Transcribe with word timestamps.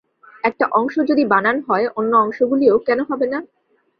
একটা 0.43 0.65
অংশ 0.71 0.95
যদি 1.09 1.23
বানান 1.25 1.57
হয়, 1.67 1.85
অন্য 1.95 2.11
অংশগুলিও 2.17 2.75
কেন 2.87 2.99
হবে 3.09 3.25
না? 3.27 3.39